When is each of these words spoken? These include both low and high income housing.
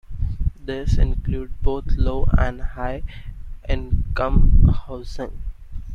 These 0.59 0.97
include 0.97 1.61
both 1.61 1.91
low 1.95 2.25
and 2.35 2.59
high 2.59 3.03
income 3.69 4.73
housing. 4.87 5.43